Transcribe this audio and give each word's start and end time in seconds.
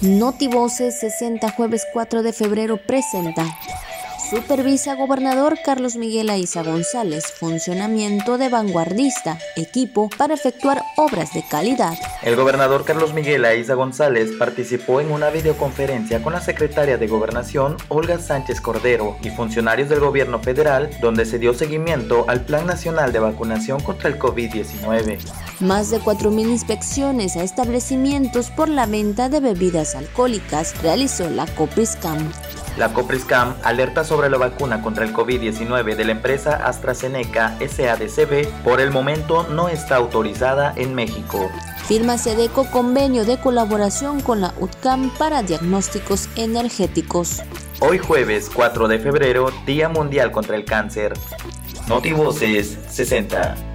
Notivoces 0.00 1.00
60 1.00 1.50
jueves 1.50 1.84
4 1.92 2.22
de 2.22 2.32
febrero 2.32 2.76
presenta 2.76 3.44
Supervisa 4.28 4.94
gobernador 4.94 5.56
Carlos 5.64 5.96
Miguel 5.96 6.28
Aiza 6.28 6.62
González 6.62 7.32
funcionamiento 7.38 8.36
de 8.36 8.50
vanguardista, 8.50 9.38
equipo 9.56 10.10
para 10.18 10.34
efectuar 10.34 10.82
obras 10.98 11.32
de 11.32 11.42
calidad. 11.48 11.96
El 12.22 12.36
gobernador 12.36 12.84
Carlos 12.84 13.14
Miguel 13.14 13.46
Aiza 13.46 13.72
González 13.72 14.32
participó 14.38 15.00
en 15.00 15.12
una 15.12 15.30
videoconferencia 15.30 16.22
con 16.22 16.34
la 16.34 16.42
secretaria 16.42 16.98
de 16.98 17.06
Gobernación 17.06 17.78
Olga 17.88 18.18
Sánchez 18.18 18.60
Cordero 18.60 19.16
y 19.22 19.30
funcionarios 19.30 19.88
del 19.88 20.00
gobierno 20.00 20.40
federal 20.40 20.90
donde 21.00 21.24
se 21.24 21.38
dio 21.38 21.54
seguimiento 21.54 22.26
al 22.28 22.42
Plan 22.42 22.66
Nacional 22.66 23.12
de 23.12 23.20
Vacunación 23.20 23.80
contra 23.80 24.10
el 24.10 24.18
COVID-19. 24.18 25.20
Más 25.60 25.90
de 25.90 26.00
4.000 26.00 26.50
inspecciones 26.50 27.34
a 27.36 27.44
establecimientos 27.44 28.50
por 28.50 28.68
la 28.68 28.84
venta 28.84 29.30
de 29.30 29.40
bebidas 29.40 29.94
alcohólicas 29.94 30.80
realizó 30.82 31.30
la 31.30 31.46
Copriscam. 31.46 32.30
La 32.78 32.92
Copriscam 32.92 33.56
alerta 33.64 34.04
sobre 34.04 34.30
la 34.30 34.38
vacuna 34.38 34.82
contra 34.82 35.04
el 35.04 35.12
COVID-19 35.12 35.96
de 35.96 36.04
la 36.04 36.12
empresa 36.12 36.64
AstraZeneca 36.64 37.58
SADCB 37.58 38.46
por 38.62 38.80
el 38.80 38.92
momento 38.92 39.48
no 39.50 39.68
está 39.68 39.96
autorizada 39.96 40.72
en 40.76 40.94
México. 40.94 41.50
Firma 41.88 42.18
Sedeco 42.18 42.70
convenio 42.70 43.24
de 43.24 43.40
colaboración 43.40 44.20
con 44.20 44.40
la 44.40 44.54
UTCAM 44.60 45.10
para 45.18 45.42
diagnósticos 45.42 46.28
energéticos. 46.36 47.42
Hoy 47.80 47.98
jueves 47.98 48.48
4 48.54 48.86
de 48.86 49.00
febrero, 49.00 49.50
Día 49.66 49.88
Mundial 49.88 50.30
contra 50.30 50.54
el 50.54 50.64
Cáncer. 50.64 51.14
Notivoces 51.88 52.78
60. 52.88 53.67